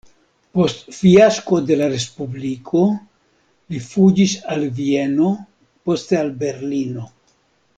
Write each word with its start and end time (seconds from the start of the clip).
Post 0.59 0.79
fiasko 0.99 1.59
de 1.71 1.77
la 1.81 1.89
respubliko 1.95 2.81
li 3.75 3.83
fuĝis 3.91 4.33
al 4.55 4.67
Vieno, 4.81 5.29
poste 5.91 6.19
al 6.23 6.33
Berlino. 6.45 7.07